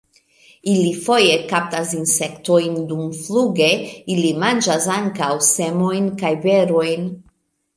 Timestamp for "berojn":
6.49-7.07